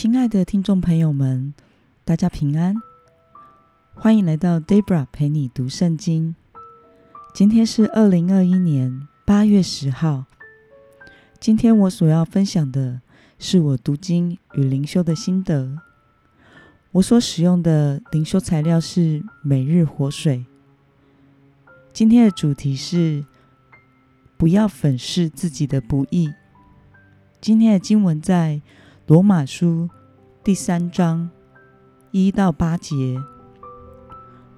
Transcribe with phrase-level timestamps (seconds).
[0.00, 1.52] 亲爱的听众朋友们，
[2.04, 2.76] 大家平安，
[3.94, 6.36] 欢迎来到 Debra 陪你读圣经。
[7.34, 10.26] 今天是二零二一年八月十号。
[11.40, 13.00] 今天我所要分享的
[13.40, 15.80] 是我读经与灵修的心得。
[16.92, 20.46] 我所使用的灵修材料是每日活水。
[21.92, 23.26] 今天的主题是
[24.36, 26.32] 不要粉饰自己的不易。
[27.40, 28.62] 今天的经文在
[29.08, 29.88] 罗马书
[30.44, 31.30] 第三章
[32.10, 33.18] 一到八节。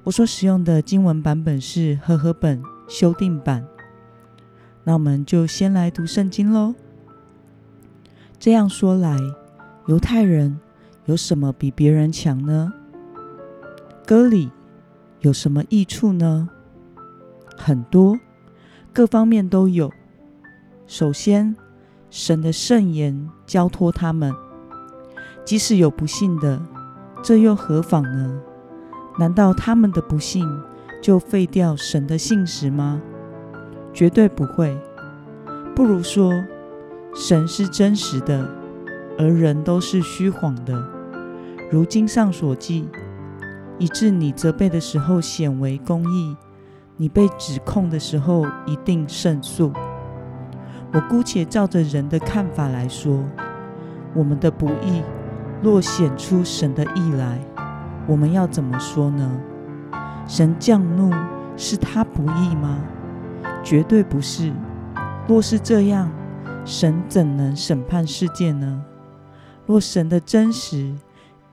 [0.02, 3.64] 我所使用的经文版本是和合本修订版。
[4.82, 6.74] 那我们就先来读圣经喽。
[8.40, 9.16] 这样说来，
[9.86, 10.58] 犹太人
[11.04, 12.72] 有什么比别人强呢？
[14.04, 14.50] 割礼
[15.20, 16.48] 有什么益处呢？
[17.56, 18.18] 很多，
[18.92, 19.92] 各方面都有。
[20.88, 21.54] 首先，
[22.10, 24.34] 神的圣言交托他们，
[25.44, 26.60] 即使有不信的，
[27.22, 28.40] 这又何妨呢？
[29.18, 30.46] 难道他们的不信
[31.02, 33.00] 就废掉神的信实吗？
[33.92, 34.78] 绝对不会。
[35.74, 36.32] 不如说，
[37.14, 38.48] 神是真实的，
[39.18, 40.80] 而人都是虚谎的。
[41.70, 42.88] 如经上所记，
[43.78, 46.36] 以致你责备的时候显为公义。
[46.96, 49.72] 你被指控的时候，一定胜诉。
[50.92, 53.24] 我姑且照着人的看法来说，
[54.12, 55.02] 我们的不义
[55.62, 57.38] 若显出神的义来，
[58.06, 59.40] 我们要怎么说呢？
[60.26, 61.12] 神降怒
[61.56, 62.82] 是他不义吗？
[63.62, 64.52] 绝对不是。
[65.28, 66.10] 若是这样，
[66.64, 68.82] 神怎能审判世界呢？
[69.66, 70.94] 若神的真实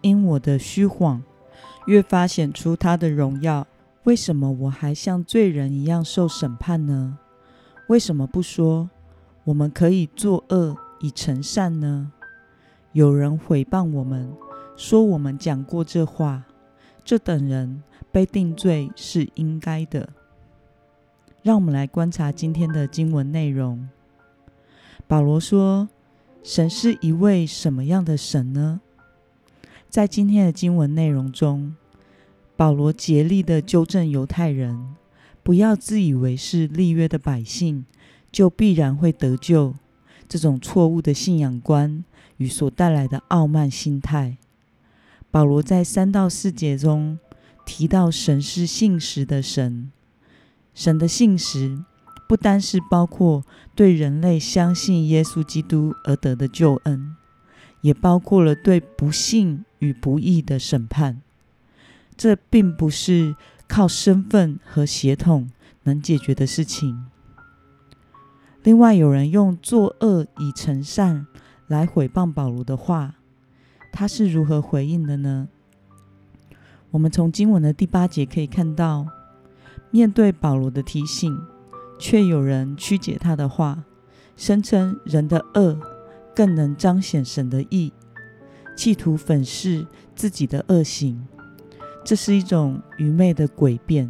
[0.02, 1.22] 因我的虚谎
[1.86, 3.68] 越发显出他的荣耀。
[4.06, 7.18] 为什么我还像罪人一样受审判呢？
[7.90, 8.90] 为什么不说
[9.44, 12.14] 我们可以作恶以成善呢？
[12.94, 14.32] 有人诽谤我们，
[14.76, 16.44] 说我们讲过这话，
[17.04, 20.10] 这等人被定罪是应该的。
[21.44, 23.88] 让我们来观察今天的经文内容。
[25.08, 25.88] 保罗说
[26.44, 28.82] ：“神是一位什么样的神呢？”
[29.90, 31.76] 在今天的经文内容中。
[32.56, 34.96] 保罗竭力的纠正犹太人，
[35.44, 37.86] 不要自以为是立约的百姓，
[38.32, 39.76] 就必然会得救。
[40.28, 42.04] 这种错误的信仰观
[42.38, 44.38] 与所带来的傲慢心态。
[45.30, 47.20] 保罗在三到四节中
[47.66, 49.92] 提到，神是信实的神。
[50.74, 51.84] 神的信实
[52.28, 53.44] 不单是包括
[53.76, 57.16] 对人类相信耶稣基督而得的救恩，
[57.82, 61.22] 也包括了对不信与不义的审判。
[62.16, 63.36] 这并不是
[63.68, 65.50] 靠身份和血统
[65.84, 67.06] 能解决的事情。
[68.64, 71.28] 另外，有人用“作恶以成善”
[71.68, 73.16] 来毁谤保罗的话，
[73.92, 75.48] 他是如何回应的呢？
[76.92, 79.06] 我们从经文的第八节可以看到，
[79.92, 81.38] 面对保罗的提醒，
[82.00, 83.84] 却有人曲解他的话，
[84.36, 85.78] 声称人的恶
[86.36, 87.92] 更能彰显神的义，
[88.76, 89.86] 企图粉饰
[90.16, 91.28] 自己的恶行。
[92.06, 94.10] 这是一种愚昧的诡辩。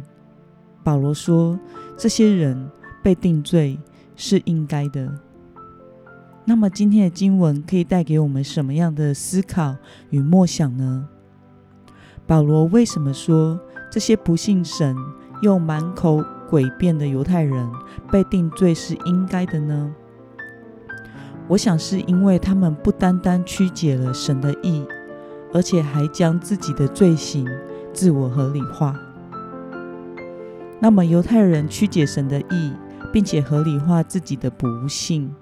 [0.84, 1.58] 保罗说
[1.98, 2.70] ：“这些人
[3.02, 3.76] 被定罪
[4.14, 5.12] 是应该的。”
[6.48, 9.76] 那么，今天的经文可以带给我们什么样的思考
[10.08, 11.06] 与默想呢？
[12.26, 13.60] 保罗为什么说
[13.92, 14.96] 这些不信神
[15.42, 17.70] 又满口诡辩的犹太人
[18.10, 19.92] 被定罪是应该的呢？
[21.48, 24.82] 我想是因为他们不单单曲解了神的意，
[25.52, 27.46] 而且还将自己的罪行。
[27.92, 28.98] 自我合理化。
[30.80, 32.72] 那么，犹太人曲解神的意，
[33.12, 35.34] 并且合理化自己的不幸，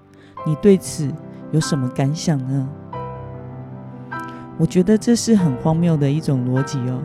[0.47, 1.11] 你对此
[1.51, 2.69] 有什么感想呢？
[4.57, 7.01] 我觉得这是很荒谬的一种逻辑哦。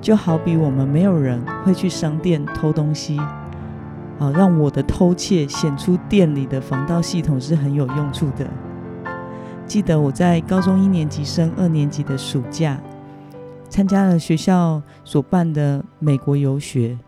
[0.00, 3.16] 就好比我们没有人会去商店偷东西，
[4.18, 8.44] 啊，让我的偷窃显出店里的防盗系统是很有用处的。
[9.66, 12.80] 记得我在高中一年级升二年级的暑假。
[13.68, 16.98] 参加了学校所办的美国游学，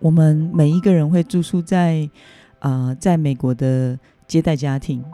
[0.00, 2.10] 我们每一个人会住宿在
[2.58, 5.04] 啊，在美国的接待家庭，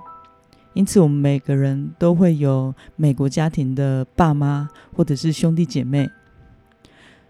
[0.75, 6.11] 因此我们每个人都会有美国家庭的爸妈或者是兄弟姐妹。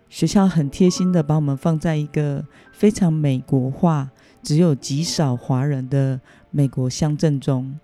[0.08, 4.10] 学校很贴心的把我们放在一个非常美国化、
[4.42, 6.20] 只有极少华人的
[6.50, 7.78] 美国乡镇中。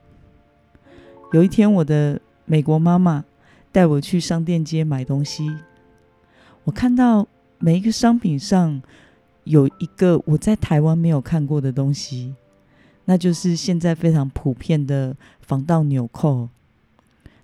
[1.33, 3.25] 有一天，我的美国妈妈。
[3.71, 5.47] 带我去商店街买东西，
[6.65, 7.29] 我看到
[7.59, 8.83] 每一个商品上
[9.45, 12.35] 有一个我在台湾没有看过的东西，
[13.11, 16.51] 那就是现在非常普遍的防盗纽扣。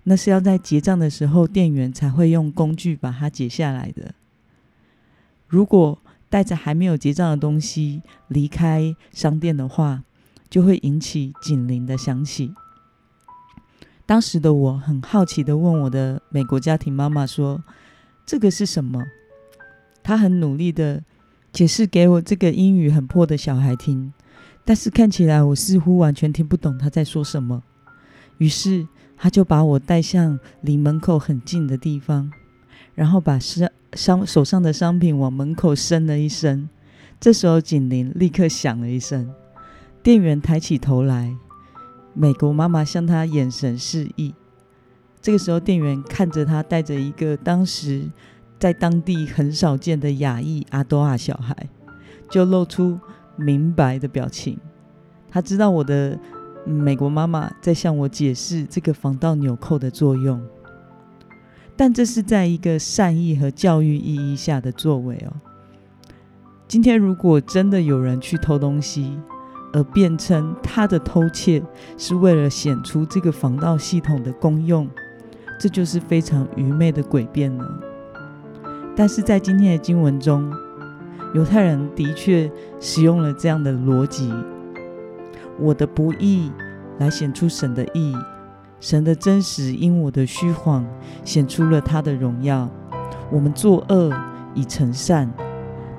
[0.03, 4.13] 那是要在结账的时候，店员才会用工具把它解下来的。
[5.47, 5.97] 如果
[6.29, 10.03] 带着还没有结账的东西离开商店的话，
[10.51, 12.53] 就会引起警铃的响起。
[14.05, 17.63] 当时的我很好奇的问我的美国家庭妈妈说
[18.23, 19.03] ：“这个是什么？”
[20.03, 21.01] 她很努力的
[21.51, 24.13] 解释给我这个英语很破的小孩听，
[24.65, 27.63] 但是看起来我似乎完全听不懂他在说什么。
[28.39, 28.85] 于是
[29.15, 32.29] 他就把我带向离门口很近的地方，
[32.95, 36.67] 然后把商商手上的商品往门口伸了一伸。
[37.19, 39.31] 这时候警铃立刻响了一声，
[40.03, 41.33] 店员抬起头来。
[42.13, 44.33] 美国妈妈向他眼神示意。
[45.21, 48.03] 这个时候，店员看着他带着一个当时
[48.57, 51.69] 在当地很少见的亚裔阿多亚小孩，
[52.29, 52.99] 就露出
[53.35, 54.57] 明白的表情。
[55.29, 56.17] 他知道我的
[56.65, 60.41] 美国妈妈在向我解释这个防盗纽扣的作用，
[61.75, 65.33] 但这是在一个善意和教育意义下的作为哦。
[66.67, 69.19] 今天如果真的有人去偷东西，
[69.73, 71.61] 而辩称他的偷窃
[71.97, 74.89] 是为了显出这个防盗系统的功用，
[75.59, 77.79] 这就是非常愚昧的诡辩了。
[78.95, 80.49] 但是在今天的经文中，
[81.35, 82.49] 犹太人的确
[82.79, 84.33] 使用了这样的逻辑：
[85.59, 86.49] 我的不义
[86.97, 88.15] 来显出神的义，
[88.79, 90.85] 神的真实因我的虚谎
[91.25, 92.69] 显出了他的荣耀。
[93.29, 94.13] 我们作恶
[94.53, 95.29] 以成善，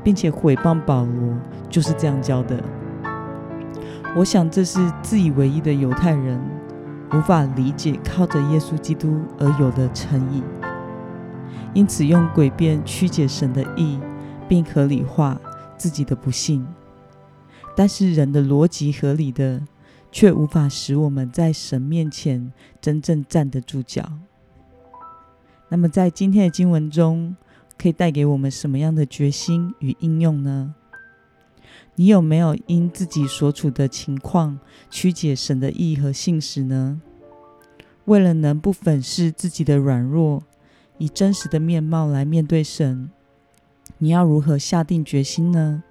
[0.03, 1.35] 并且毁谤保罗，
[1.69, 2.59] 就是这样教的。
[4.17, 6.41] 我想，这是自以为意的犹太人
[7.13, 10.43] 无法理解靠着耶稣基督而有的诚意，
[11.75, 14.01] 因此用诡辩曲解神的意，
[14.49, 15.41] 并合理化
[15.77, 16.67] 自己的不幸。
[17.77, 19.63] 但是人的逻辑合理的，
[20.11, 24.11] 却无法使我们在神面前真正站得住脚。
[25.69, 27.37] 那么，在今天的经文中，
[27.77, 30.75] 可以带给我们什么样的决心与应用呢？
[31.97, 34.59] 你有没有因自己所处的情况
[34.91, 37.01] 曲解神的意和信实呢？
[38.05, 40.43] 为了能不粉饰自己的软弱，
[40.99, 43.11] 以真实的面貌来面对神，
[43.99, 45.83] 你要如何下定决心呢？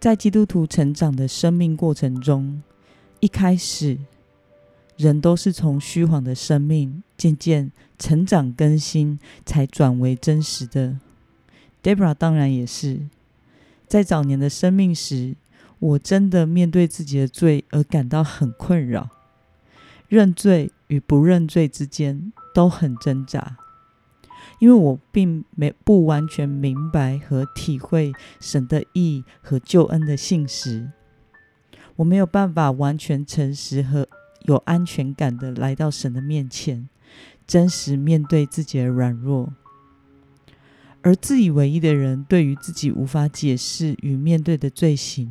[0.00, 2.62] 在基督徒成长的生命过程中，
[3.20, 3.98] 一开始
[4.96, 10.98] 人都是从虚晃的生命渐渐成长更新，才转为真实的。
[11.82, 13.08] Debra 当然也是。
[13.86, 15.36] 在早年的生命时，
[15.78, 19.10] 我真的面对自己的罪而感到很困扰，
[20.08, 23.58] 认罪与不认罪之间都很挣扎，
[24.62, 30.88] 因为我并没不完全明白和体会神的意和救恩的信实，
[31.96, 34.06] 我没有办法完全诚实和
[34.42, 36.88] 有安全感的来到神的面前，
[37.44, 39.52] 真实面对自己的软弱。
[41.02, 45.28] 而自以为意的人，对于自己无法解释与面对的罪行，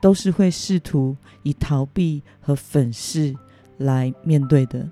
[0.00, 3.34] 都是会试图以逃避和粉饰
[3.76, 4.88] 来面对的。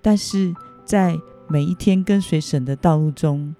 [0.00, 0.54] 但是
[0.86, 1.20] 在
[1.52, 3.56] 每一天跟随神的道路中，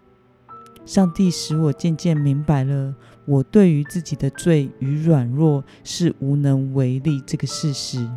[0.86, 2.94] 上帝使我渐渐明白了，
[3.24, 8.08] 我对于自己的罪与软弱是无能为力这个事实，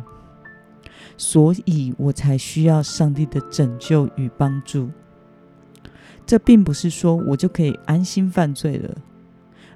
[1.16, 4.90] 所以我才需要上帝的拯救与帮助。
[6.24, 8.94] 这并不是说我就可以安心犯罪了，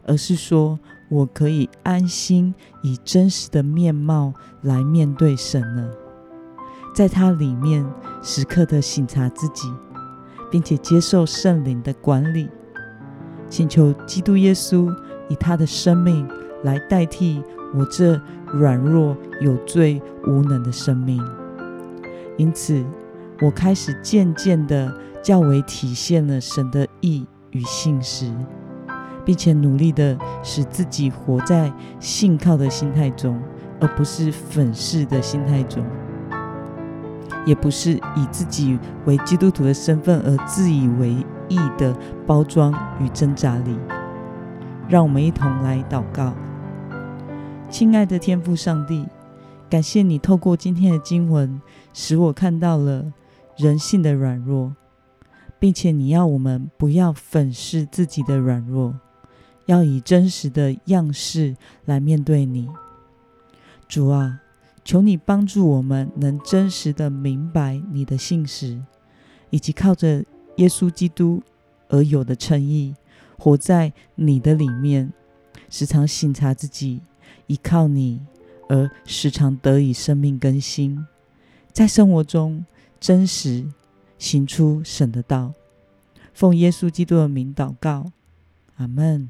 [0.06, 0.78] 而是说
[1.11, 4.32] 我可以安心以真实的面貌
[4.62, 5.90] 来面对神了，
[6.94, 7.84] 在他里面
[8.23, 9.68] 时刻的省察自己，
[10.50, 12.49] 并且接受圣灵的管理，
[13.49, 14.95] 请求基督耶稣
[15.28, 16.28] 以他的生命
[16.64, 17.43] 来代替
[17.75, 18.21] 我这
[18.52, 21.23] 软弱有罪无能的生命。
[22.37, 22.85] 因此，
[23.40, 24.93] 我开始渐渐的。
[25.21, 28.33] 较为体现了神的意与信实，
[29.26, 33.38] 并且努力的使自己活在信靠的心态中，
[33.78, 35.85] 而不是粉饰的心态中，
[37.49, 41.17] 也不是以自己为基督徒的身份而自以为
[41.49, 43.75] 意的包装与挣扎里。
[44.87, 46.35] 让我们一同来祷告，
[47.71, 49.07] 亲爱的天父上帝，
[49.71, 51.61] 感谢你透过今天的经文，
[51.95, 53.12] 使我看到了
[53.57, 54.75] 人性的软弱。
[55.61, 58.95] 并且你要我们不要粉饰自己的软弱，
[59.67, 62.69] 要以真实的样式来面对你。
[63.88, 64.38] 主啊，
[64.88, 68.83] 求你帮助我们能真实的明白你的信实，
[69.50, 70.25] 以及靠着
[70.57, 71.42] 耶稣基督
[71.90, 72.95] 而有的诚意，
[73.38, 75.12] 活在你的里面，
[75.68, 77.02] 时常省察自己，
[77.49, 78.18] 依靠你
[78.71, 81.07] 而时常得以生命更新。
[81.71, 82.64] 在生活中
[82.99, 83.66] 真实
[84.16, 85.52] 行出神的道。
[86.33, 88.11] 奉耶稣基督的名祷告，
[88.76, 89.28] 阿门。